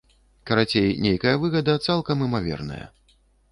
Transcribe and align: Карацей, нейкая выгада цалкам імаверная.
Карацей, 0.51 0.89
нейкая 1.07 1.35
выгада 1.45 1.77
цалкам 1.91 2.25
імаверная. 2.31 2.83